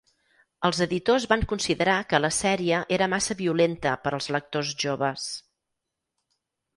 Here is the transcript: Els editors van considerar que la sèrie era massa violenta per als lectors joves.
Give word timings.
Els 0.67 0.77
editors 0.83 1.25
van 1.33 1.41
considerar 1.51 1.97
que 2.13 2.19
la 2.21 2.31
sèrie 2.37 2.79
era 2.97 3.09
massa 3.15 3.37
violenta 3.41 3.91
per 4.07 4.15
als 4.19 4.31
lectors 4.37 4.73
joves. 4.85 5.27